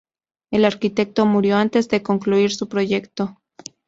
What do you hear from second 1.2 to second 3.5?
murió antes de concluir su proyecto.